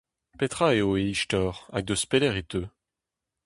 [0.39, 2.65] Petra eo e istor hag eus pelec'h e teu?